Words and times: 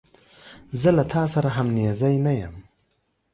زه 0.81 0.89
له 0.97 1.03
تا 1.11 1.23
سره 1.33 1.49
همنیزی 1.57 2.15
نه 2.25 2.33
یم. 2.39 2.55